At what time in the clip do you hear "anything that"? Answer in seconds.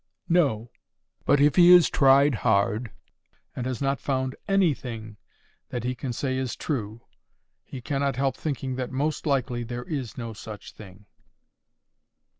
4.47-5.83